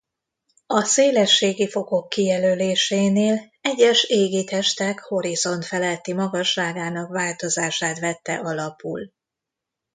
A 0.67 0.83
szélességi 0.83 1.67
fokok 1.69 2.09
kijelölésénél 2.09 3.51
egyes 3.61 4.03
égitestek 4.03 4.99
horizont 4.99 5.65
feletti 5.65 6.13
magasságának 6.13 7.09
változását 7.09 7.99
vette 7.99 8.33
alapul. 8.33 9.11